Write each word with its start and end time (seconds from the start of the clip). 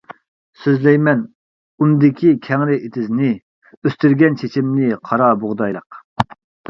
سۆزلەيمەن 0.61 1.19
ئۇندىكى 1.83 2.33
كەڭرى 2.49 2.77
ئېتىزنى، 2.87 3.29
ئۆستۈرگەن 3.85 4.39
چېچىمنى 4.43 4.91
قارا 5.11 5.29
بۇغدايلىق. 5.45 6.01